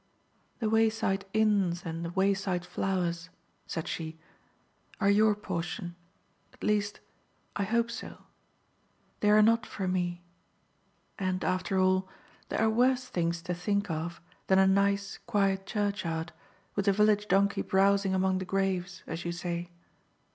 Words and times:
"The 0.57 0.67
wayside 0.67 1.25
inns 1.31 1.83
and 1.85 2.03
the 2.03 2.09
wayside 2.09 2.65
flowers," 2.65 3.29
said 3.67 3.87
she, 3.87 4.17
"are 4.99 5.11
your 5.11 5.35
portion 5.35 5.95
at 6.53 6.63
least, 6.63 7.01
I 7.55 7.65
hope 7.65 7.91
so. 7.91 8.17
They 9.19 9.29
are 9.29 9.43
not 9.43 9.63
for 9.63 9.87
me. 9.87 10.23
And, 11.19 11.43
after 11.43 11.77
all, 11.79 12.09
there 12.49 12.61
are 12.61 12.67
worse 12.71 13.05
things 13.09 13.43
to 13.43 13.53
think 13.53 13.91
of 13.91 14.19
than 14.47 14.57
a 14.57 14.65
nice 14.65 15.19
quiet 15.19 15.67
churchyard, 15.67 16.33
with 16.73 16.85
the 16.85 16.93
village 16.93 17.27
donkey 17.27 17.61
browsing 17.61 18.15
among 18.15 18.39
the 18.39 18.45
graves, 18.45 19.03
as 19.05 19.23
you 19.23 19.31
say." 19.31 19.69